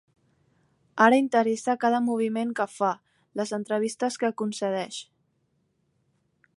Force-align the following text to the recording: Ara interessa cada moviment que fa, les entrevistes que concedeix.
Ara 1.07 1.19
interessa 1.23 1.75
cada 1.83 1.99
moviment 2.05 2.55
que 2.61 2.67
fa, 2.79 2.89
les 3.41 3.55
entrevistes 3.59 4.19
que 4.25 4.35
concedeix. 4.43 5.01